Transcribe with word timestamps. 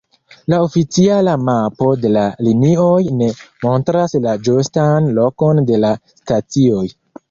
La 0.53 0.59
oficiala 0.67 1.35
mapo 1.49 1.91
de 2.07 2.11
la 2.17 2.25
linioj 2.49 2.97
ne 3.21 3.31
montras 3.69 4.21
la 4.27 4.37
ĝustan 4.51 5.15
lokon 5.23 5.67
de 5.73 5.83
la 5.87 5.97
stacioj. 6.19 6.87